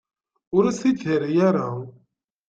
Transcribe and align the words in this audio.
Ur 0.55 0.63
as-d-terri 0.65 1.31
ara. 1.47 1.67